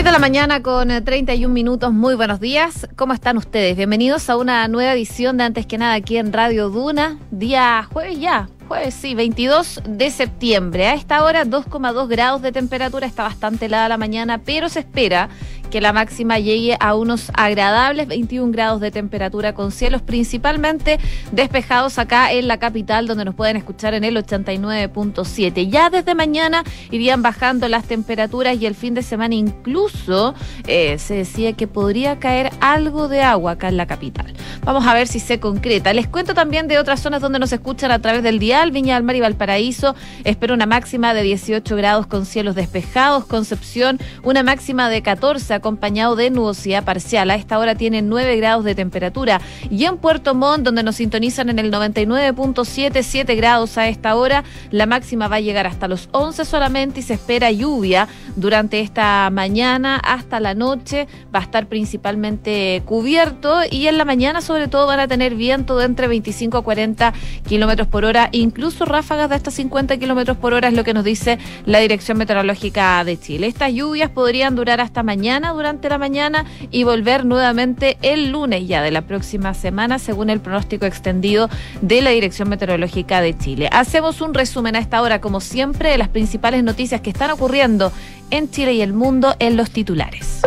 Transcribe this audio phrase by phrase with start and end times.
[0.00, 1.92] 6 de la mañana con 31 eh, minutos.
[1.92, 2.88] Muy buenos días.
[2.96, 3.76] ¿Cómo están ustedes?
[3.76, 7.18] Bienvenidos a una nueva edición de Antes que nada aquí en Radio Duna.
[7.30, 10.86] Día jueves ya, jueves, sí, 22 de septiembre.
[10.86, 15.28] A esta hora 2,2 grados de temperatura, está bastante helada la mañana, pero se espera
[15.70, 20.98] que la máxima llegue a unos agradables 21 grados de temperatura con cielos principalmente
[21.32, 25.68] despejados acá en la capital donde nos pueden escuchar en el 89.7.
[25.70, 30.34] Ya desde mañana irían bajando las temperaturas y el fin de semana incluso
[30.66, 34.32] eh, se decía que podría caer algo de agua acá en la capital.
[34.64, 35.92] Vamos a ver si se concreta.
[35.92, 39.04] Les cuento también de otras zonas donde nos escuchan a través del dial, Viña del
[39.04, 39.94] Mar y Valparaíso.
[40.24, 43.24] Espero una máxima de 18 grados con cielos despejados.
[43.26, 47.30] Concepción, una máxima de 14 acompañado de nubosidad parcial.
[47.30, 49.40] A esta hora tiene 9 grados de temperatura.
[49.70, 54.44] Y en Puerto Montt, donde nos sintonizan en el 99.7, 7 grados a esta hora,
[54.70, 59.28] la máxima va a llegar hasta los 11 solamente y se espera lluvia durante esta
[59.30, 61.06] mañana hasta la noche.
[61.34, 65.78] Va a estar principalmente cubierto y en la mañana sobre todo van a tener viento
[65.78, 67.12] de entre 25 a 40
[67.46, 71.04] kilómetros por hora, incluso ráfagas de hasta 50 kilómetros por hora es lo que nos
[71.04, 73.46] dice la Dirección Meteorológica de Chile.
[73.46, 78.82] Estas lluvias podrían durar hasta mañana durante la mañana y volver nuevamente el lunes ya
[78.82, 81.48] de la próxima semana, según el pronóstico extendido
[81.80, 83.68] de la Dirección Meteorológica de Chile.
[83.72, 87.92] Hacemos un resumen a esta hora, como siempre, de las principales noticias que están ocurriendo
[88.30, 90.42] en Chile y el mundo en los titulares.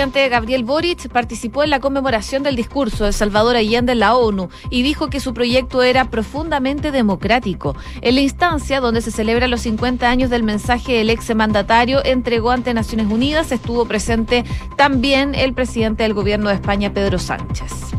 [0.00, 4.48] Presidente Gabriel Boric participó en la conmemoración del discurso de Salvador Allende en la ONU
[4.70, 7.76] y dijo que su proyecto era profundamente democrático.
[8.00, 12.50] En la instancia donde se celebra los 50 años del mensaje del ex mandatario entregó
[12.50, 17.90] ante Naciones Unidas estuvo presente también el presidente del gobierno de España, Pedro Sánchez.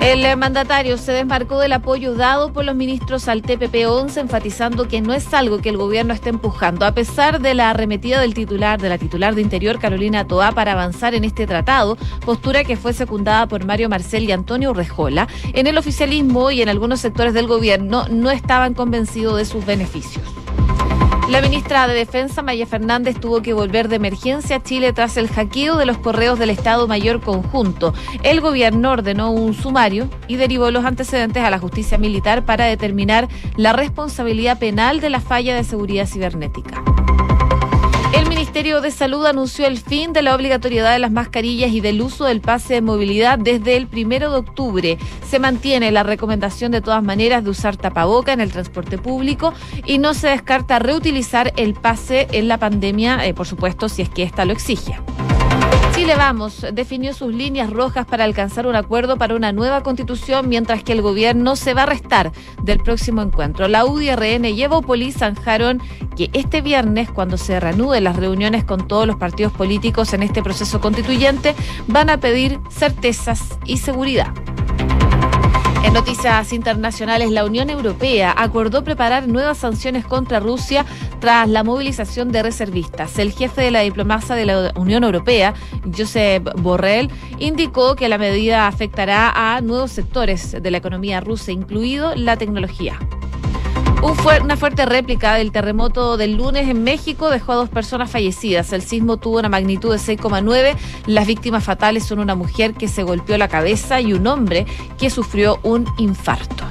[0.00, 5.12] El mandatario se desmarcó del apoyo dado por los ministros al TPP-11, enfatizando que no
[5.12, 8.88] es algo que el gobierno esté empujando, a pesar de la arremetida del titular, de
[8.88, 13.46] la titular de Interior, Carolina Toá, para avanzar en este tratado, postura que fue secundada
[13.46, 15.28] por Mario Marcel y Antonio Urrejola.
[15.52, 20.24] En el oficialismo y en algunos sectores del gobierno no estaban convencidos de sus beneficios.
[21.30, 25.28] La ministra de Defensa, Maya Fernández, tuvo que volver de emergencia a Chile tras el
[25.28, 27.94] hackeo de los correos del Estado Mayor Conjunto.
[28.24, 33.28] El gobierno ordenó un sumario y derivó los antecedentes a la justicia militar para determinar
[33.56, 36.82] la responsabilidad penal de la falla de seguridad cibernética.
[38.12, 42.02] El Ministerio de Salud anunció el fin de la obligatoriedad de las mascarillas y del
[42.02, 44.98] uso del pase de movilidad desde el primero de octubre.
[45.28, 49.54] Se mantiene la recomendación de todas maneras de usar tapaboca en el transporte público
[49.86, 54.08] y no se descarta reutilizar el pase en la pandemia, eh, por supuesto, si es
[54.08, 54.96] que ésta lo exige.
[56.00, 60.82] Chile Vamos definió sus líneas rojas para alcanzar un acuerdo para una nueva constitución, mientras
[60.82, 63.68] que el gobierno se va a restar del próximo encuentro.
[63.68, 65.82] La UDRN y Evópolis zanjaron
[66.16, 70.42] que este viernes, cuando se reanuden las reuniones con todos los partidos políticos en este
[70.42, 71.54] proceso constituyente,
[71.86, 74.32] van a pedir certezas y seguridad.
[75.82, 80.86] En noticias internacionales, la Unión Europea acordó preparar nuevas sanciones contra Rusia
[81.20, 83.18] tras la movilización de reservistas.
[83.18, 85.54] El jefe de la diplomacia de la Unión Europea,
[85.96, 92.14] Josep Borrell, indicó que la medida afectará a nuevos sectores de la economía rusa, incluido
[92.16, 92.98] la tecnología
[94.42, 98.72] una fuerte réplica del terremoto del lunes en México dejó a dos personas fallecidas.
[98.72, 100.76] El sismo tuvo una magnitud de 6,9.
[101.06, 104.66] Las víctimas fatales son una mujer que se golpeó la cabeza y un hombre
[104.98, 106.64] que sufrió un infarto.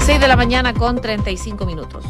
[0.00, 2.04] 6 de la mañana con 35 minutos.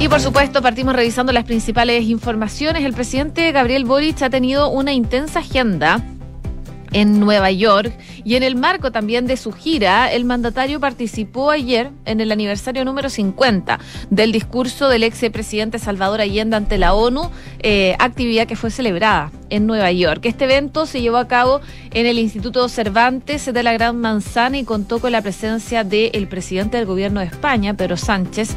[0.00, 2.84] Y por supuesto, partimos revisando las principales informaciones.
[2.84, 6.02] El presidente Gabriel Boric ha tenido una intensa agenda
[6.94, 7.92] en Nueva York.
[8.24, 12.86] Y en el marco también de su gira, el mandatario participó ayer en el aniversario
[12.86, 13.78] número 50
[14.08, 19.30] del discurso del ex presidente Salvador Allende ante la ONU, eh, actividad que fue celebrada
[19.50, 20.24] en Nueva York.
[20.24, 21.60] Este evento se llevó a cabo
[21.92, 26.76] en el Instituto Cervantes de la Gran Manzana y contó con la presencia del presidente
[26.76, 28.56] del gobierno de España, Pedro Sánchez,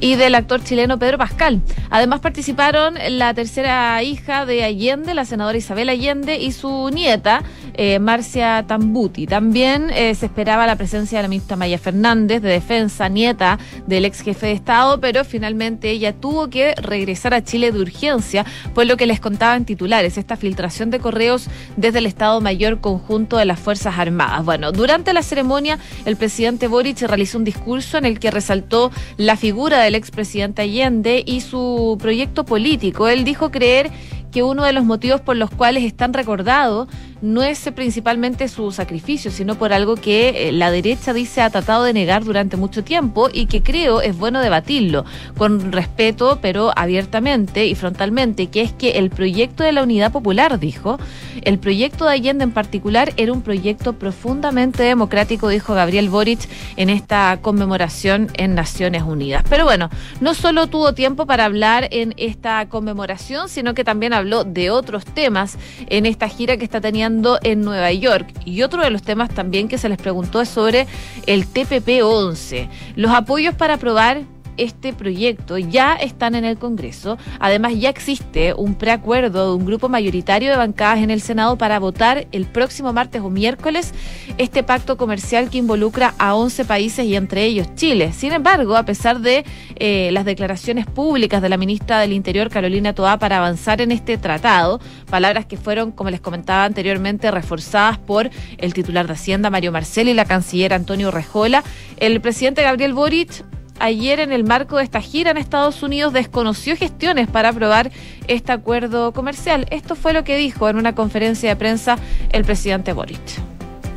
[0.00, 1.60] y del actor chileno Pedro Pascal.
[1.90, 7.42] Además participaron la tercera hija de Allende, la senadora Isabel Allende, y su nieta,
[7.80, 9.28] eh, Marcia Tambuti.
[9.28, 14.04] También eh, se esperaba la presencia de la ministra Maya Fernández, de Defensa, nieta del
[14.04, 18.44] ex jefe de Estado, pero finalmente ella tuvo que regresar a Chile de urgencia,
[18.74, 22.80] por lo que les contaba en titulares esta filtración de correos desde el Estado Mayor
[22.80, 24.44] Conjunto de las Fuerzas Armadas.
[24.44, 29.36] Bueno, durante la ceremonia, el presidente Boric realizó un discurso en el que resaltó la
[29.36, 33.06] figura del expresidente Allende y su proyecto político.
[33.06, 33.92] Él dijo creer
[34.30, 36.88] que uno de los motivos por los cuales están recordados
[37.20, 41.84] no es principalmente su sacrificio, sino por algo que eh, la derecha dice ha tratado
[41.84, 45.04] de negar durante mucho tiempo y que creo es bueno debatirlo
[45.36, 50.58] con respeto, pero abiertamente y frontalmente, que es que el proyecto de la Unidad Popular,
[50.58, 50.98] dijo,
[51.42, 56.40] el proyecto de Allende en particular era un proyecto profundamente democrático, dijo Gabriel Boric
[56.76, 59.44] en esta conmemoración en Naciones Unidas.
[59.48, 59.90] Pero bueno,
[60.20, 65.04] no solo tuvo tiempo para hablar en esta conmemoración, sino que también habló de otros
[65.04, 67.07] temas en esta gira que está teniendo
[67.42, 68.28] en Nueva York.
[68.44, 70.86] Y otro de los temas también que se les preguntó es sobre
[71.26, 72.68] el TPP-11.
[72.96, 74.22] Los apoyos para aprobar
[74.58, 77.16] este proyecto ya están en el Congreso.
[77.40, 81.78] Además, ya existe un preacuerdo de un grupo mayoritario de bancadas en el Senado para
[81.78, 83.94] votar el próximo martes o miércoles
[84.36, 88.12] este pacto comercial que involucra a 11 países y entre ellos Chile.
[88.12, 89.44] Sin embargo, a pesar de
[89.76, 94.18] eh, las declaraciones públicas de la ministra del Interior, Carolina Toá, para avanzar en este
[94.18, 99.72] tratado, palabras que fueron, como les comentaba anteriormente, reforzadas por el titular de Hacienda, Mario
[99.72, 101.62] Marcel, y la canciller Antonio Rejola,
[101.98, 103.44] el presidente Gabriel Boric
[103.80, 107.90] ayer en el marco de esta gira en Estados Unidos desconoció gestiones para aprobar
[108.26, 109.66] este acuerdo comercial.
[109.70, 111.98] Esto fue lo que dijo en una conferencia de prensa
[112.32, 113.18] el presidente Boric.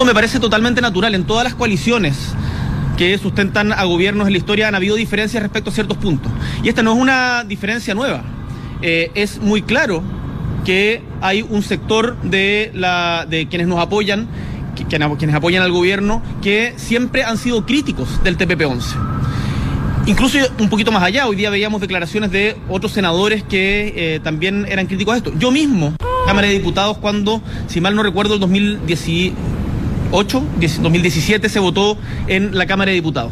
[0.06, 2.34] Me parece totalmente natural en todas las coaliciones
[2.98, 6.32] que sustentan a gobiernos en la historia han habido diferencias respecto a ciertos puntos.
[6.64, 8.24] Y esta no es una diferencia nueva.
[8.82, 10.04] Eh, es muy claro
[10.66, 12.72] que hay un sector de,
[13.50, 14.28] quienes nos apoyan,
[14.90, 19.21] quienes apoyan al gobierno, que siempre han sido críticos del TPP-11.
[20.08, 24.66] Incluso un poquito más allá, hoy día veíamos declaraciones de otros senadores que eh, también
[24.68, 25.32] eran críticos a esto.
[25.38, 25.96] Yo mismo,
[26.26, 30.44] Cámara de Diputados, cuando, si mal no recuerdo, el 2018,
[30.82, 33.32] 2017 se votó en la Cámara de Diputados.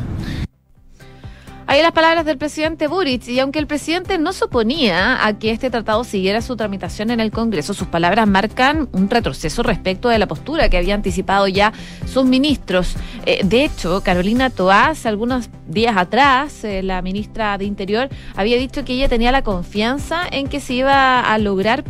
[1.69, 5.51] Ahí las palabras del presidente Buric, y aunque el presidente no se oponía a que
[5.51, 10.18] este tratado siguiera su tramitación en el Congreso, sus palabras marcan un retroceso respecto de
[10.18, 11.71] la postura que había anticipado ya
[12.12, 12.95] sus ministros.
[13.27, 18.83] Eh, de hecho, Carolina Toás, algunos días atrás, eh, la ministra de Interior, había dicho
[18.83, 21.83] que ella tenía la confianza en que se iba a lograr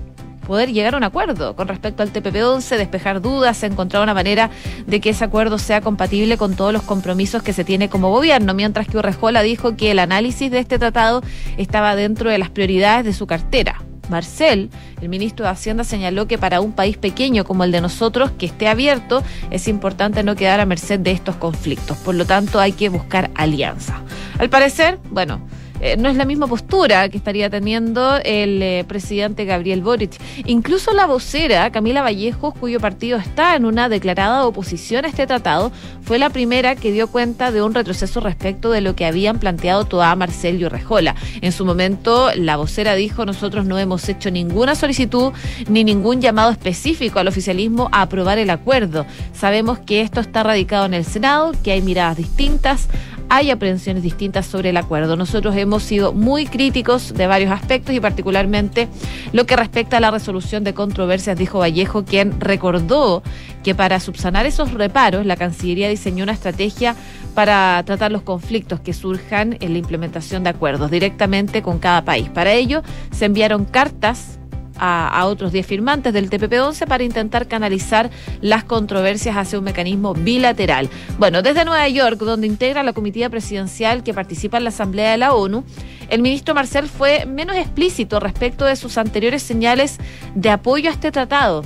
[0.49, 4.49] poder llegar a un acuerdo con respecto al TPP-11, despejar dudas, encontrar una manera
[4.87, 8.55] de que ese acuerdo sea compatible con todos los compromisos que se tiene como gobierno,
[8.55, 11.21] mientras que Urrejola dijo que el análisis de este tratado
[11.57, 13.83] estaba dentro de las prioridades de su cartera.
[14.09, 18.31] Marcel, el ministro de Hacienda, señaló que para un país pequeño como el de nosotros,
[18.31, 19.21] que esté abierto,
[19.51, 21.95] es importante no quedar a merced de estos conflictos.
[21.97, 24.01] Por lo tanto, hay que buscar alianza.
[24.39, 25.41] Al parecer, bueno,
[25.81, 30.19] eh, no es la misma postura que estaría teniendo el eh, presidente Gabriel Boric.
[30.45, 35.71] Incluso la vocera Camila Vallejos, cuyo partido está en una declarada oposición a este tratado,
[36.01, 39.85] fue la primera que dio cuenta de un retroceso respecto de lo que habían planteado
[39.85, 41.15] toda Marcel y Rejola.
[41.41, 45.31] En su momento, la vocera dijo, nosotros no hemos hecho ninguna solicitud
[45.69, 49.05] ni ningún llamado específico al oficialismo a aprobar el acuerdo.
[49.33, 52.87] Sabemos que esto está radicado en el Senado, que hay miradas distintas,
[53.29, 55.15] hay aprehensiones distintas sobre el acuerdo.
[55.15, 58.87] Nosotros hemos sido muy críticos de varios aspectos y particularmente
[59.31, 63.21] lo que respecta a la resolución de controversias, dijo Vallejo, quien recordó
[63.63, 66.95] que para subsanar esos reparos la Cancillería diseñó una estrategia
[67.35, 72.29] para tratar los conflictos que surjan en la implementación de acuerdos directamente con cada país.
[72.29, 72.81] Para ello
[73.11, 74.38] se enviaron cartas
[74.79, 78.09] a, otros 10 firmantes del TPP-11 para intentar canalizar
[78.41, 80.89] las controversias hacia un mecanismo bilateral.
[81.17, 85.17] Bueno, desde Nueva York, donde integra la comitiva presidencial que participa en la Asamblea de
[85.17, 85.63] la ONU,
[86.09, 89.97] el ministro Marcel fue menos explícito respecto de sus anteriores señales
[90.35, 91.63] de apoyo a este tratado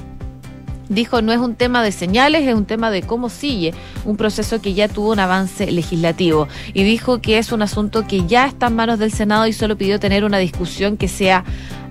[0.89, 3.73] dijo no es un tema de señales, es un tema de cómo sigue
[4.05, 6.47] un proceso que ya tuvo un avance legislativo.
[6.73, 9.77] Y dijo que es un asunto que ya está en manos del Senado y solo
[9.77, 11.43] pidió tener una discusión que sea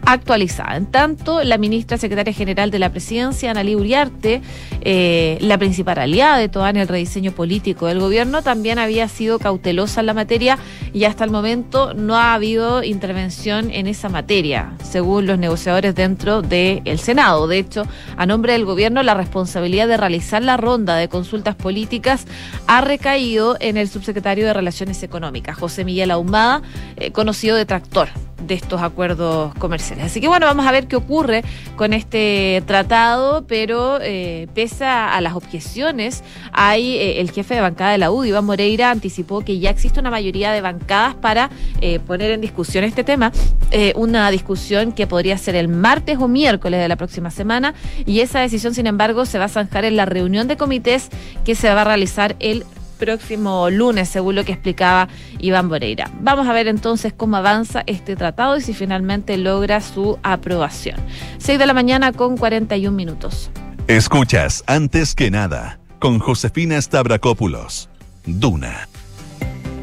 [0.04, 0.76] actualizada.
[0.76, 4.42] En tanto, la ministra secretaria general de la presidencia, Analí Uriarte,
[4.80, 9.38] eh, la principal aliada de todo en el rediseño político del gobierno, también había sido
[9.38, 10.58] cautelosa en la materia
[10.92, 16.42] y hasta el momento no ha habido intervención en esa materia, según los negociadores dentro
[16.42, 17.46] del Senado.
[17.46, 17.84] De hecho,
[18.16, 22.26] a nombre del gobierno, la responsabilidad de realizar la ronda de consultas políticas
[22.66, 26.62] ha recaído en el subsecretario de Relaciones Económicas, José Miguel Ahumada,
[26.96, 28.08] eh, conocido detractor
[28.46, 29.91] de estos acuerdos comerciales.
[30.00, 31.44] Así que bueno, vamos a ver qué ocurre
[31.76, 36.22] con este tratado, pero eh, pese a las objeciones,
[36.52, 40.00] hay eh, el jefe de bancada de la UDI, Iván Moreira, anticipó que ya existe
[40.00, 43.32] una mayoría de bancadas para eh, poner en discusión este tema,
[43.70, 47.74] eh, una discusión que podría ser el martes o miércoles de la próxima semana,
[48.06, 51.08] y esa decisión, sin embargo, se va a zanjar en la reunión de comités
[51.44, 52.64] que se va a realizar el
[53.02, 55.08] próximo lunes, según lo que explicaba
[55.40, 56.08] Iván Moreira.
[56.20, 61.00] Vamos a ver entonces cómo avanza este tratado y si finalmente logra su aprobación.
[61.38, 63.50] 6 de la mañana con 41 minutos.
[63.88, 67.88] Escuchas antes que nada con Josefina Stavrakopoulos.
[68.24, 68.88] Duna.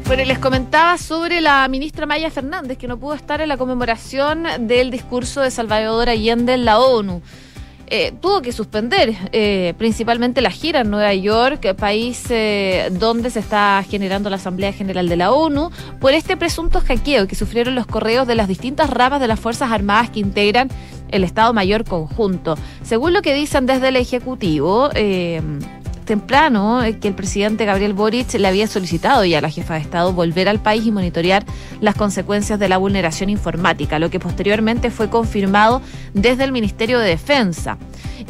[0.06, 4.46] Bueno, les comentaba sobre la ministra Maya Fernández, que no pudo estar en la conmemoración
[4.60, 7.20] del discurso de Salvador Allende en la ONU.
[7.92, 13.40] Eh, tuvo que suspender eh, principalmente la gira en Nueva York, país eh, donde se
[13.40, 15.70] está generando la Asamblea General de la ONU,
[16.00, 19.72] por este presunto hackeo que sufrieron los correos de las distintas ramas de las Fuerzas
[19.72, 20.68] Armadas que integran
[21.10, 22.56] el Estado Mayor Conjunto.
[22.84, 24.90] Según lo que dicen desde el Ejecutivo,
[26.04, 29.80] temprano eh, que el presidente Gabriel Boric le había solicitado ya a la jefa de
[29.80, 31.44] Estado volver al país y monitorear
[31.80, 35.82] las consecuencias de la vulneración informática, lo que posteriormente fue confirmado
[36.14, 37.78] desde el Ministerio de Defensa.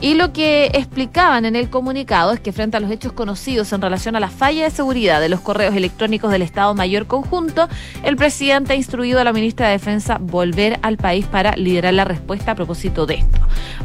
[0.00, 3.82] Y lo que explicaban en el comunicado es que frente a los hechos conocidos en
[3.82, 7.68] relación a la falla de seguridad de los correos electrónicos del Estado Mayor Conjunto,
[8.02, 12.04] el presidente ha instruido a la ministra de Defensa volver al país para liderar la
[12.04, 13.38] respuesta a propósito de esto.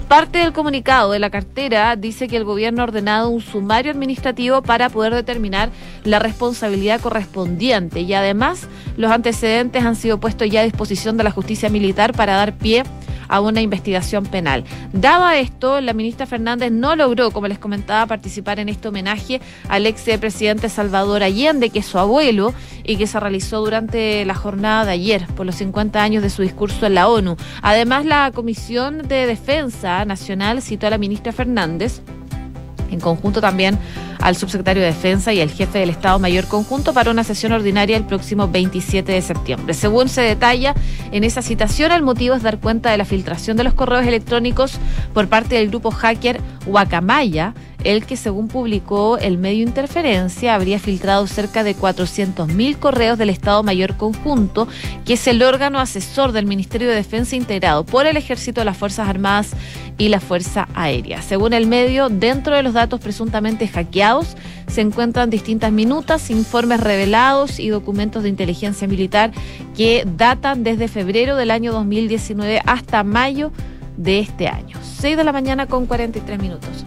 [0.08, 4.62] Parte del comunicado de la cartera dice que el gobierno ha ordenado un sumario administrativo
[4.62, 5.70] para poder determinar
[6.04, 11.32] la responsabilidad correspondiente y además los antecedentes han sido puestos ya a disposición de la
[11.32, 12.84] justicia militar para dar pie
[13.28, 14.64] a una investigación penal.
[14.94, 19.86] Dado esto, la ministra Fernández no logró, como les comentaba, participar en este homenaje al
[19.86, 24.86] ex presidente Salvador Allende, que es su abuelo, y que se realizó durante la jornada
[24.86, 27.36] de ayer por los 50 años de su discurso en la ONU.
[27.62, 32.02] Además, la Comisión de Defensa Nacional citó a la ministra Fernández
[32.96, 33.78] en conjunto también
[34.20, 37.96] al subsecretario de Defensa y al jefe del Estado Mayor Conjunto para una sesión ordinaria
[37.96, 39.74] el próximo 27 de septiembre.
[39.74, 40.74] Según se detalla
[41.12, 44.80] en esa citación, el motivo es dar cuenta de la filtración de los correos electrónicos
[45.14, 47.54] por parte del grupo hacker Guacamaya,
[47.86, 53.62] el que según publicó el medio Interferencia habría filtrado cerca de 400.000 correos del Estado
[53.62, 54.68] Mayor Conjunto,
[55.06, 59.08] que es el órgano asesor del Ministerio de Defensa integrado por el Ejército, las Fuerzas
[59.08, 59.52] Armadas
[60.00, 61.22] y la Fuerza Aérea.
[61.22, 64.36] Según el medio, dentro de los datos presuntamente hackeados
[64.68, 69.32] se encuentran distintas minutas, informes revelados y documentos de inteligencia militar
[69.78, 73.52] que datan desde febrero del año 2019 hasta mayo
[73.96, 74.78] de este año.
[74.98, 76.84] 6 de la mañana con 43 minutos.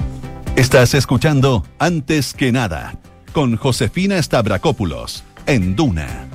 [0.59, 2.99] Estás escuchando Antes que nada
[3.33, 6.27] con Josefina Stavrakopoulos en Duna.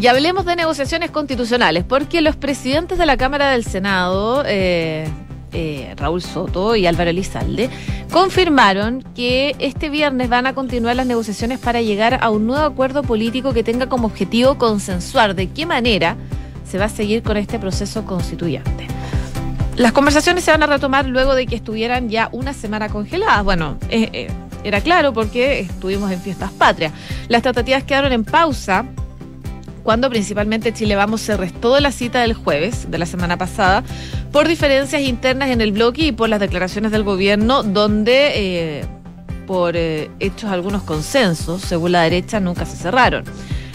[0.00, 5.08] Y hablemos de negociaciones constitucionales, porque los presidentes de la Cámara del Senado, eh,
[5.50, 7.70] eh, Raúl Soto y Álvaro Elizalde,
[8.12, 13.02] confirmaron que este viernes van a continuar las negociaciones para llegar a un nuevo acuerdo
[13.02, 16.16] político que tenga como objetivo consensuar de qué manera
[16.70, 18.95] se va a seguir con este proceso constituyente.
[19.76, 23.44] Las conversaciones se van a retomar luego de que estuvieran ya una semana congeladas.
[23.44, 24.28] Bueno, eh, eh,
[24.64, 26.92] era claro porque estuvimos en fiestas patrias.
[27.28, 28.86] Las tratativas quedaron en pausa
[29.82, 33.84] cuando principalmente Chile Vamos se restó de la cita del jueves de la semana pasada
[34.32, 38.32] por diferencias internas en el bloque y por las declaraciones del gobierno donde
[38.80, 38.84] eh,
[39.46, 43.24] por hechos algunos consensos, según la derecha, nunca se cerraron.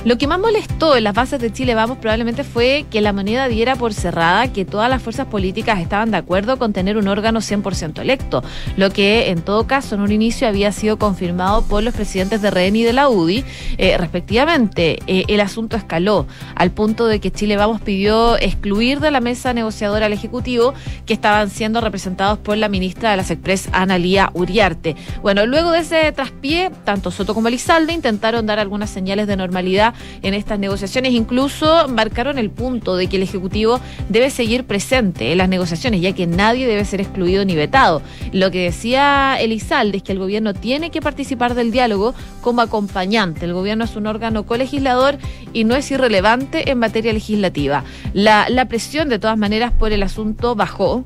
[0.04, 3.48] Lo que más molestó en las bases de Chile Vamos probablemente fue que la moneda
[3.48, 7.40] diera por cerrada que todas las fuerzas políticas estaban de acuerdo con tener un órgano
[7.40, 8.44] 100% electo,
[8.78, 12.50] lo que en todo caso en un inicio había sido confirmado por los presidentes de
[12.50, 13.46] REN y de la UDI,
[13.78, 14.98] eh, respectivamente.
[15.06, 19.54] Eh, el asunto escaló al punto de que Chile Vamos pidió excluir de la mesa
[19.54, 20.74] negociadora al Ejecutivo
[21.06, 24.96] que estaban siendo representados por la ministra de las Express, Analía Uriarte.
[25.22, 29.91] Bueno, luego de ese traspié, tanto Soto como Elizalde intentaron dar algunas señales de normalidad
[30.22, 31.14] en estas negociaciones.
[31.14, 33.80] Incluso marcaron el punto de que el Ejecutivo
[34.10, 38.02] debe seguir presente en las negociaciones, ya que nadie debe ser excluido ni vetado.
[38.32, 43.46] Lo que decía Elizalde es que el gobierno tiene que participar del diálogo como acompañante.
[43.46, 45.18] El gobierno es un órgano colegislador
[45.54, 47.84] y no es irrelevante en materia legislativa.
[48.14, 51.06] La, la presión, de todas maneras, por el asunto bajó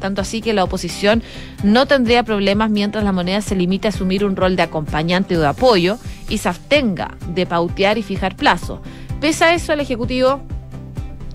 [0.00, 1.22] tanto así que la oposición
[1.62, 5.40] no tendría problemas mientras la moneda se limite a asumir un rol de acompañante o
[5.40, 8.80] de apoyo y se abstenga de pautear y fijar plazo.
[9.20, 10.40] Pese a eso, el Ejecutivo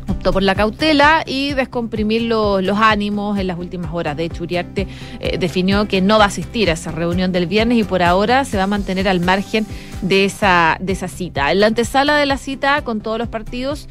[0.08, 4.18] optó por la cautela y descomprimir los ánimos en las últimas horas.
[4.18, 4.88] De hecho, Uriarte
[5.20, 8.46] eh, definió que no va a asistir a esa reunión del viernes y por ahora
[8.46, 9.66] se va a mantener al margen
[10.02, 11.52] de esa, de esa cita.
[11.52, 13.88] En la antesala de la cita con todos los partidos,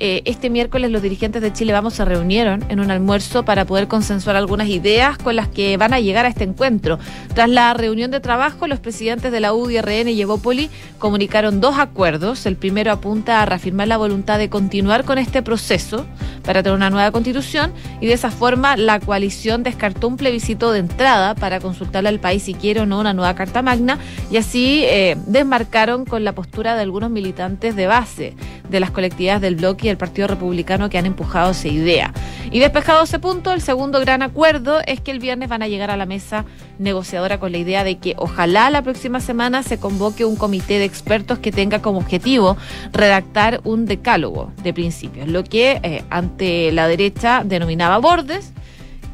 [0.00, 3.88] eh, este miércoles los dirigentes de Chile Vamos se reunieron en un almuerzo para poder
[3.88, 6.98] consensuar algunas ideas con las que van a llegar a este encuentro.
[7.34, 12.46] Tras la reunión de trabajo, los presidentes de la UDRN y Evópoli comunicaron dos acuerdos.
[12.46, 16.06] El primero apunta a reafirmar la voluntad de continuar con este proceso
[16.44, 20.78] para tener una nueva constitución y de esa forma la coalición descartó un plebiscito de
[20.78, 23.98] entrada para consultarle al país si quiere o no una nueva Carta Magna
[24.30, 28.34] y así eh, desmarcaron con la postura de algunos militantes de base
[28.68, 32.12] de las colectividades del bloque y el Partido Republicano que han empujado esa idea.
[32.50, 35.90] Y despejado ese punto, el segundo gran acuerdo es que el viernes van a llegar
[35.90, 36.44] a la mesa
[36.78, 40.84] negociadora con la idea de que ojalá la próxima semana se convoque un comité de
[40.84, 42.56] expertos que tenga como objetivo
[42.92, 48.52] redactar un decálogo de principios, lo que eh, ante la derecha denominaba bordes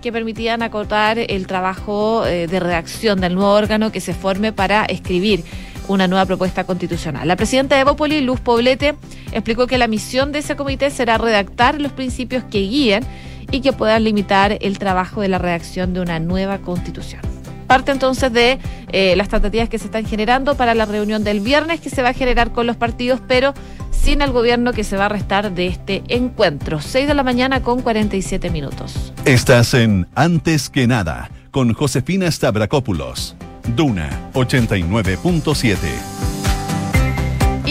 [0.04, 4.84] que permitían acotar el trabajo eh, de redacción del nuevo órgano que se forme para
[4.84, 5.44] escribir
[5.88, 7.26] una nueva propuesta constitucional.
[7.28, 8.94] La presidenta de Evópoli, Luz Poblete,
[9.32, 13.04] explicó que la misión de ese comité será redactar los principios que guíen
[13.50, 17.20] y que puedan limitar el trabajo de la redacción de una nueva constitución.
[17.66, 18.58] Parte entonces de
[18.92, 22.10] eh, las tratativas que se están generando para la reunión del viernes que se va
[22.10, 23.54] a generar con los partidos, pero
[23.90, 26.80] sin el gobierno que se va a restar de este encuentro.
[26.80, 29.12] 6 de la mañana con 47 minutos.
[29.24, 33.34] Estás en Antes que nada con Josefina Stavrakopoulos.
[33.68, 36.33] Duna 89.7.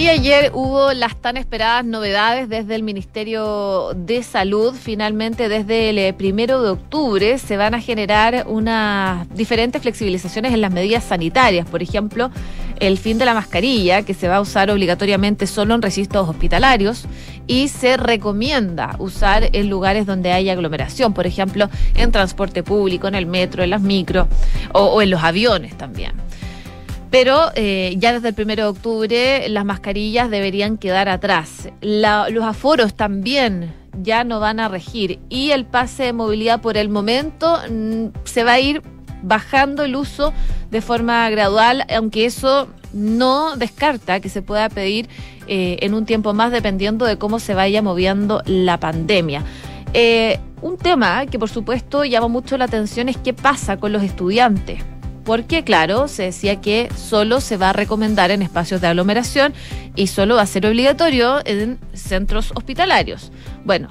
[0.03, 4.75] Y ayer hubo las tan esperadas novedades desde el Ministerio de Salud.
[4.75, 10.59] Finalmente, desde el eh, primero de octubre se van a generar unas diferentes flexibilizaciones en
[10.59, 11.65] las medidas sanitarias.
[11.69, 12.31] Por ejemplo,
[12.81, 17.05] el fin de la mascarilla, que se va a usar obligatoriamente solo en registros hospitalarios
[17.47, 23.15] y se recomienda usar en lugares donde hay aglomeración, por ejemplo, en transporte público, en
[23.15, 24.27] el metro, en las micros
[24.73, 26.11] o en los aviones también.
[27.13, 31.69] Pero eh, ya desde el 1 de octubre las mascarillas deberían quedar atrás.
[31.79, 36.89] los aforos también ya no van a regir y el pase de movilidad por el
[36.89, 38.81] momento mm, se va a ir
[39.21, 40.33] bajando el uso
[40.71, 45.07] de forma gradual, aunque eso no descarta que se pueda pedir
[45.45, 49.43] eh, en un tiempo más dependiendo de cómo se vaya moviendo la pandemia.
[49.93, 54.01] Eh, un tema que por supuesto llama mucho la atención es qué pasa con los
[54.01, 54.83] estudiantes
[55.23, 59.53] porque claro, se decía que solo se va a recomendar en espacios de aglomeración
[59.95, 63.31] y solo va a ser obligatorio en centros hospitalarios.
[63.63, 63.89] Bueno,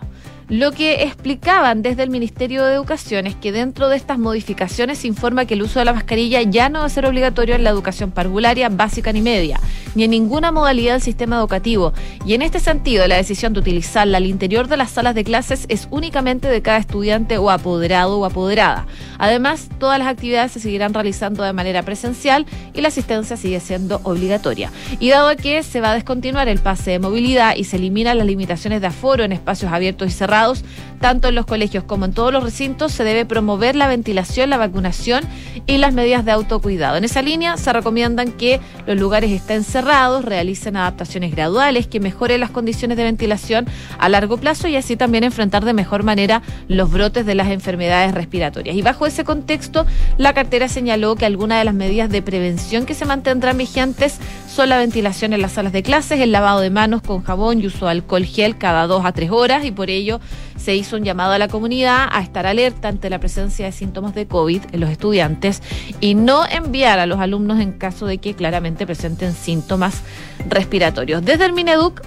[0.52, 5.06] lo que explicaban desde el Ministerio de Educación es que dentro de estas modificaciones se
[5.06, 7.70] informa que el uso de la mascarilla ya no va a ser obligatorio en la
[7.70, 9.58] educación parvularia, básica ni media,
[9.94, 11.94] ni en ninguna modalidad del sistema educativo.
[12.26, 15.64] Y en este sentido, la decisión de utilizarla al interior de las salas de clases
[15.70, 18.84] es únicamente de cada estudiante o apoderado o apoderada.
[19.16, 24.02] Además, todas las actividades se seguirán realizando de manera presencial y la asistencia sigue siendo
[24.02, 24.70] obligatoria.
[25.00, 28.26] Y dado que se va a descontinuar el pase de movilidad y se eliminan las
[28.26, 30.64] limitaciones de aforo en espacios abiertos y cerrados, destacados
[31.02, 34.56] tanto en los colegios como en todos los recintos, se debe promover la ventilación, la
[34.56, 35.24] vacunación
[35.66, 36.96] y las medidas de autocuidado.
[36.96, 42.40] En esa línea se recomiendan que los lugares estén cerrados, realicen adaptaciones graduales, que mejoren
[42.40, 43.66] las condiciones de ventilación
[43.98, 48.14] a largo plazo y así también enfrentar de mejor manera los brotes de las enfermedades
[48.14, 48.76] respiratorias.
[48.76, 49.84] Y bajo ese contexto,
[50.18, 54.68] la cartera señaló que algunas de las medidas de prevención que se mantendrán vigentes son
[54.68, 57.86] la ventilación en las salas de clases, el lavado de manos con jabón y uso
[57.86, 60.20] de alcohol gel cada dos a tres horas y por ello
[60.62, 64.14] se hizo un llamado a la comunidad a estar alerta ante la presencia de síntomas
[64.14, 65.60] de COVID en los estudiantes
[66.00, 70.02] y no enviar a los alumnos en caso de que claramente presenten síntomas
[70.48, 71.24] respiratorios.
[71.24, 72.02] Desde el Mineduc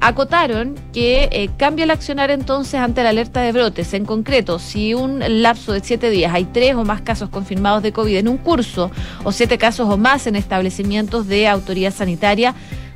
[0.00, 3.94] acotaron que eh, cambia el accionar entonces ante la alerta de brotes.
[3.94, 7.92] En concreto, si un lapso de siete días hay tres o más casos confirmados de
[7.92, 8.90] COVID en un curso
[9.22, 12.54] o siete casos o más en establecimientos de autoridad sanitaria,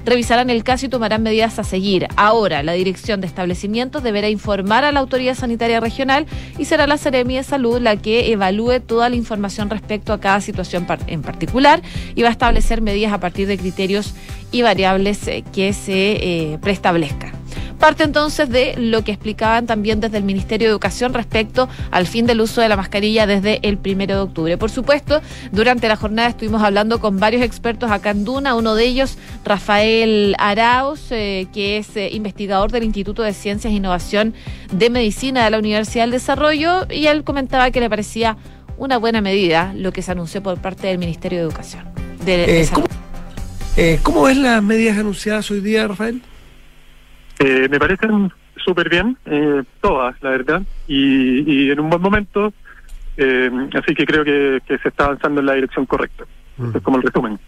[0.08, 2.06] revisarán el caso y tomarán medidas a seguir.
[2.16, 6.26] Ahora, la Dirección de Establecimientos deberá informar a la Autoridad Sanitaria Regional
[6.58, 10.40] y será la Seremi de Salud la que evalúe toda la información respecto a cada
[10.40, 11.82] situación en particular
[12.14, 14.14] y va a establecer medidas a partir de criterios
[14.50, 17.37] y variables eh, que se eh, preestablezcan.
[17.78, 22.26] Parte entonces de lo que explicaban también desde el Ministerio de Educación respecto al fin
[22.26, 24.58] del uso de la mascarilla desde el primero de octubre.
[24.58, 25.20] Por supuesto,
[25.52, 30.34] durante la jornada estuvimos hablando con varios expertos acá en Duna, uno de ellos, Rafael
[30.38, 34.34] Arauz, eh, que es eh, investigador del Instituto de Ciencias e Innovación
[34.72, 38.36] de Medicina de la Universidad del Desarrollo, y él comentaba que le parecía
[38.76, 41.84] una buena medida lo que se anunció por parte del Ministerio de Educación.
[42.24, 42.66] De,
[43.76, 46.20] eh, ¿cómo, ves las medidas anunciadas hoy día, Rafael?
[47.38, 52.52] Eh, me parecen súper bien, eh, todas, la verdad, y, en un buen momento,
[53.16, 56.24] eh, así que creo que, se está avanzando en la dirección correcta.
[56.56, 56.76] Mm.
[56.76, 57.38] Es como el resumen.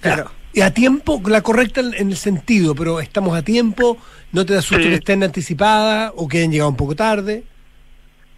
[0.00, 0.30] claro.
[0.52, 3.98] Y a tiempo, la correcta en el sentido, pero estamos a tiempo,
[4.32, 7.44] no te da susto que estén anticipadas o que hayan llegado un poco tarde.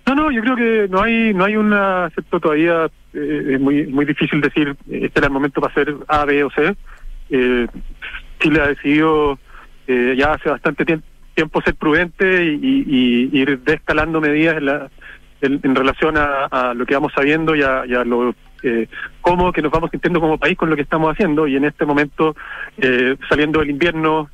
[0.05, 4.05] No, no, yo creo que no hay no hay un acepto todavía, es muy muy
[4.05, 6.77] difícil decir, este era el momento para hacer A, B o C.
[8.41, 9.39] Chile ha decidido
[9.87, 10.85] eh, ya hace bastante
[11.35, 14.91] tiempo ser prudente y, ir descalando medidas
[15.41, 18.87] en, relación a, lo que vamos sabiendo y a, lo eh,
[19.21, 21.85] cómo que nos vamos sintiendo como país con lo que estamos haciendo y en este
[21.85, 22.37] momento
[22.79, 24.31] eh, saliendo del invierno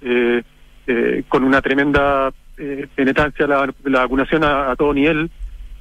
[0.90, 5.30] eh, con una tremenda eh, penetrancia la, la vacunación a, a todo nivel,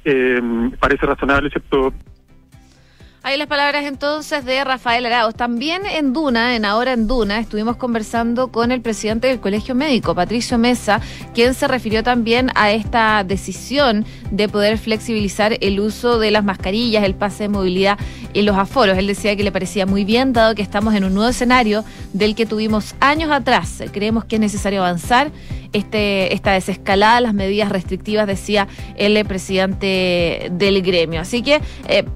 [0.04, 0.38] eh,
[0.78, 1.94] parece razonable, ¿cierto?
[3.28, 5.34] Ahí las palabras entonces de Rafael Arauz.
[5.34, 10.14] También en Duna, en Ahora en Duna, estuvimos conversando con el presidente del Colegio Médico,
[10.14, 11.02] Patricio Mesa,
[11.34, 17.04] quien se refirió también a esta decisión de poder flexibilizar el uso de las mascarillas,
[17.04, 17.98] el pase de movilidad
[18.32, 18.96] y los aforos.
[18.96, 22.34] Él decía que le parecía muy bien, dado que estamos en un nuevo escenario del
[22.34, 23.82] que tuvimos años atrás.
[23.92, 25.32] Creemos que es necesario avanzar
[25.74, 31.20] este, esta desescalada, las medidas restrictivas, decía el presidente del gremio.
[31.20, 31.60] Así que...
[31.88, 32.06] Eh,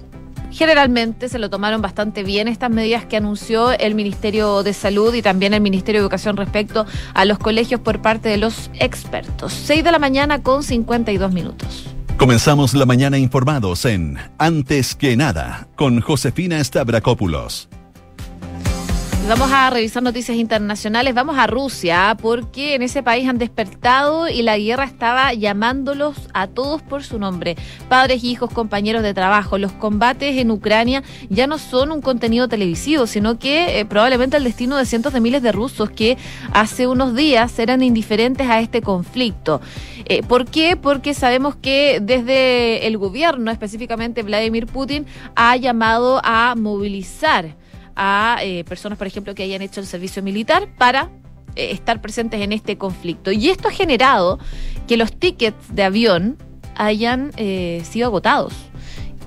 [0.53, 5.23] Generalmente se lo tomaron bastante bien estas medidas que anunció el Ministerio de Salud y
[5.23, 9.53] también el Ministerio de Educación respecto a los colegios por parte de los expertos.
[9.53, 11.87] 6 de la mañana con 52 minutos.
[12.19, 17.69] Comenzamos la mañana informados en Antes que nada con Josefina Stavrakopoulos.
[19.29, 21.15] Vamos a revisar noticias internacionales.
[21.15, 26.49] Vamos a Rusia porque en ese país han despertado y la guerra estaba llamándolos a
[26.49, 27.57] todos por su nombre.
[27.89, 29.59] Padres, hijos, compañeros de trabajo.
[29.59, 34.45] Los combates en Ucrania ya no son un contenido televisivo, sino que eh, probablemente el
[34.45, 36.19] destino de cientos de miles de rusos que
[36.53, 39.61] hace unos días eran indiferentes a este conflicto.
[40.05, 40.77] Eh, ¿Por qué?
[40.77, 45.07] Porque sabemos que desde el gobierno, específicamente Vladimir Putin,
[45.37, 47.62] ha llamado a movilizar
[47.97, 51.11] a eh, personas, por ejemplo, que hayan hecho el servicio militar para
[51.55, 53.33] eh, estar presentes en este conflicto.
[53.33, 54.39] Y esto ha generado
[54.89, 56.37] que los tickets de avión
[56.77, 58.55] hayan eh, sido agotados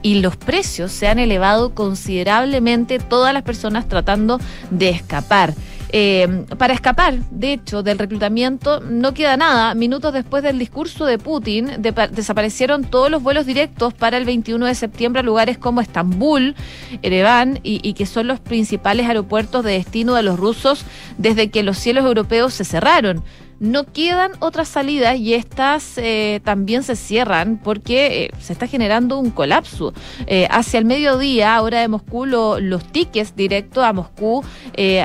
[0.01, 5.55] y los precios se han elevado considerablemente, todas las personas tratando de escapar.
[5.97, 9.73] Eh, para escapar, de hecho, del reclutamiento no queda nada.
[9.75, 11.71] Minutos después del discurso de Putin,
[12.11, 16.53] desaparecieron todos los vuelos directos para el 21 de septiembre a lugares como Estambul,
[17.01, 20.83] Ereván, y, que son los principales aeropuertos de destino de los rusos
[21.17, 23.23] desde que los cielos europeos se cerraron
[23.59, 29.17] no quedan otras salidas y estas eh, también se cierran porque eh, se está generando
[29.17, 29.93] un colapso.
[30.27, 34.43] Eh, hacia el mediodía, hora de Moscú, los tickets directos a Moscú,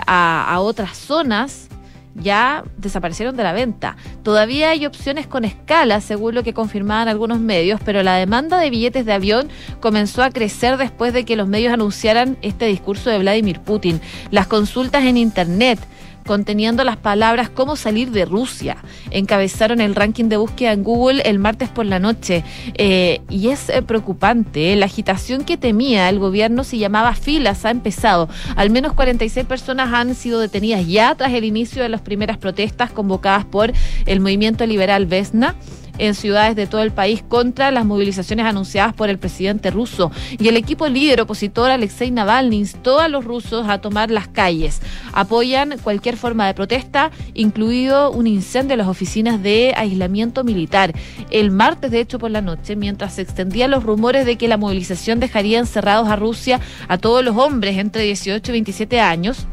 [0.07, 1.69] a, a otras zonas,
[2.15, 3.97] ya desaparecieron de la venta.
[4.23, 8.71] Todavía hay opciones con escala, según lo que confirmaban algunos medios, pero la demanda de
[8.71, 9.49] billetes de avión
[9.81, 14.01] comenzó a crecer después de que los medios anunciaran este discurso de Vladimir Putin.
[14.31, 15.79] Las consultas en Internet
[16.27, 18.79] conteniendo las palabras cómo salir de Rusia.
[19.11, 22.45] Encabezaron el ranking de búsqueda en Google el martes por la noche.
[22.75, 24.73] Eh, y es eh, preocupante.
[24.73, 24.77] ¿eh?
[24.77, 28.29] La agitación que temía el gobierno se llamaba filas, ha empezado.
[28.57, 32.91] Al menos 46 personas han sido detenidas ya tras el inicio de las primeras protestas
[32.91, 33.73] convocadas por
[34.07, 35.55] el movimiento liberal Vesna
[36.01, 40.11] en ciudades de todo el país contra las movilizaciones anunciadas por el presidente ruso.
[40.39, 44.81] Y el equipo líder opositor Alexei Navalny instó a los rusos a tomar las calles.
[45.13, 50.95] Apoyan cualquier forma de protesta, incluido un incendio en las oficinas de aislamiento militar.
[51.31, 54.57] El martes, de hecho, por la noche, mientras se extendían los rumores de que la
[54.57, 59.47] movilización dejaría encerrados a Rusia a todos los hombres entre 18 y 27 años,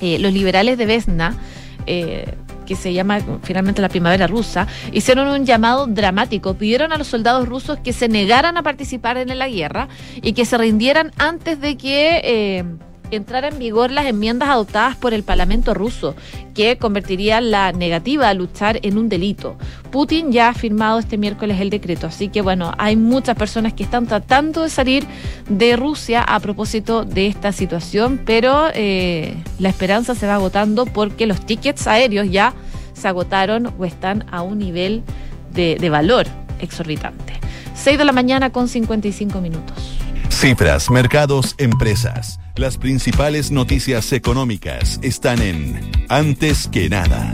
[0.00, 1.36] eh, los liberales de Vesna
[1.86, 2.34] eh,
[2.70, 6.54] que se llama finalmente la primavera rusa, hicieron un llamado dramático.
[6.54, 9.88] Pidieron a los soldados rusos que se negaran a participar en la guerra
[10.22, 12.20] y que se rindieran antes de que...
[12.22, 12.64] Eh,
[13.10, 16.14] entrara en vigor las enmiendas adoptadas por el Parlamento ruso,
[16.54, 19.56] que convertirían la negativa a luchar en un delito.
[19.90, 23.82] Putin ya ha firmado este miércoles el decreto, así que bueno, hay muchas personas que
[23.82, 25.06] están tratando de salir
[25.48, 31.26] de Rusia a propósito de esta situación, pero eh, la esperanza se va agotando porque
[31.26, 32.54] los tickets aéreos ya
[32.92, 35.02] se agotaron o están a un nivel
[35.52, 36.26] de, de valor
[36.60, 37.34] exorbitante.
[37.74, 39.99] 6 de la mañana con 55 minutos.
[40.30, 42.40] Cifras, mercados, empresas.
[42.56, 47.32] Las principales noticias económicas están en Antes que nada.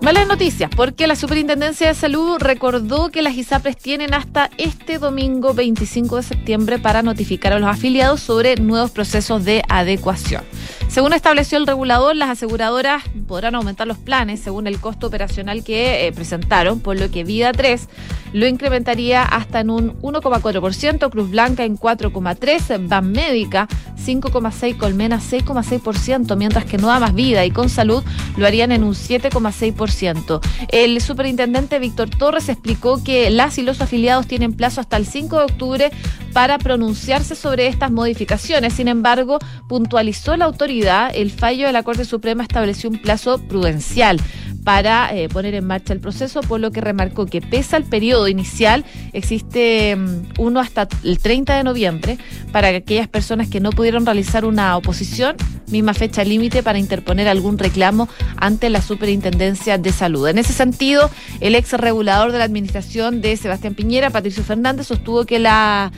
[0.00, 5.52] Malas noticias, porque la Superintendencia de Salud recordó que las ISAPRES tienen hasta este domingo
[5.52, 10.42] 25 de septiembre para notificar a los afiliados sobre nuevos procesos de adecuación.
[10.88, 16.08] Según estableció el regulador, las aseguradoras podrán aumentar los planes según el costo operacional que
[16.08, 17.88] eh, presentaron, por lo que Vida 3
[18.32, 23.68] lo incrementaría hasta en un 1,4%, Cruz Blanca en 4,3%, Ban Médica
[24.04, 28.02] 5,6%, Colmena 6,6%, mientras que Nueva Más Vida y Con Salud
[28.36, 30.40] lo harían en un 7,6%.
[30.68, 35.38] El superintendente Víctor Torres explicó que las y los afiliados tienen plazo hasta el 5
[35.38, 35.90] de octubre
[36.32, 38.74] para pronunciarse sobre estas modificaciones.
[38.74, 39.38] Sin embargo,
[39.68, 44.20] puntualizó la autoridad, el fallo de la Corte Suprema estableció un plazo prudencial
[44.64, 48.28] para eh, poner en marcha el proceso, por lo que remarcó que pese al periodo
[48.28, 52.18] inicial, existe mm, uno hasta el 30 de noviembre
[52.52, 55.36] para aquellas personas que no pudieron realizar una oposición,
[55.68, 60.28] misma fecha límite para interponer algún reclamo ante la Superintendencia de Salud.
[60.28, 65.24] En ese sentido, el ex regulador de la administración de Sebastián Piñera, Patricio Fernández, sostuvo
[65.24, 65.90] que las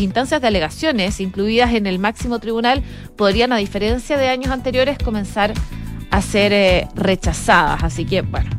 [0.00, 2.82] instancias de alegaciones incluidas en el máximo tribunal
[3.16, 5.83] podrían, a diferencia de años anteriores, comenzar a
[6.22, 7.82] ser eh, rechazadas.
[7.82, 8.50] Así que, bueno,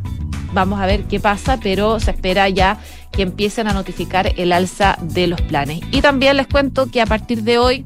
[0.53, 2.79] vamos a ver qué pasa, pero se espera ya
[3.11, 5.81] que empiecen a notificar el alza de los planes.
[5.91, 7.85] Y también les cuento que a partir de hoy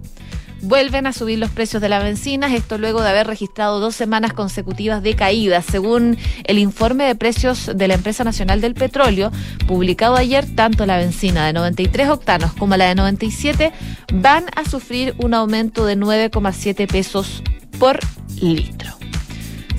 [0.61, 4.33] vuelven a subir los precios de la benzina, esto luego de haber registrado dos semanas
[4.33, 5.61] consecutivas de caída.
[5.61, 9.31] Según el informe de precios de la Empresa Nacional del Petróleo,
[9.67, 13.71] publicado ayer, tanto la benzina de 93 octanos como la de 97
[14.13, 17.41] van a sufrir un aumento de 9,7 pesos
[17.79, 17.99] por
[18.41, 18.98] litro.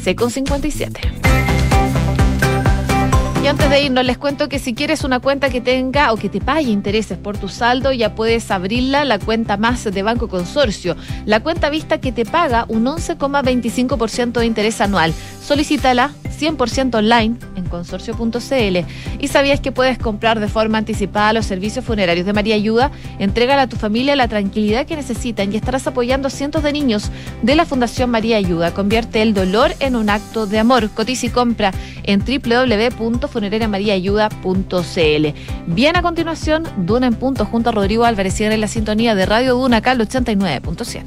[0.01, 1.30] C con 57.
[3.43, 6.29] Y antes de irnos, les cuento que si quieres una cuenta que tenga o que
[6.29, 10.95] te pague intereses por tu saldo, ya puedes abrirla, la cuenta más de Banco Consorcio.
[11.25, 15.15] La cuenta vista que te paga un 11,25% de interés anual.
[15.43, 18.79] Solicítala 100% online en consorcio.cl.
[19.19, 22.91] ¿Y sabías que puedes comprar de forma anticipada los servicios funerarios de María Ayuda?
[23.19, 27.11] Entrégale a tu familia la tranquilidad que necesitan y estarás apoyando a cientos de niños
[27.43, 28.73] de la Fundación María Ayuda.
[28.73, 30.91] Convierte el dolor en un acto de amor.
[30.91, 31.73] Cotiza y compra
[32.05, 32.21] en
[33.33, 35.35] www.funerariamariaayuda.cl.
[35.67, 39.27] Bien a continuación, Duna en punto junto a Rodrigo Álvarez y en la sintonía de
[39.27, 41.05] Radio Duna, Cal 89.7.